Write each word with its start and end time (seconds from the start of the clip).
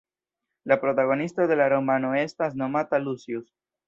La 0.63 0.81
protagonisto 0.83 1.45
de 1.51 1.57
la 1.59 1.67
romano 1.73 2.13
estas 2.21 2.57
nomata 2.63 3.01
Lucius. 3.05 3.47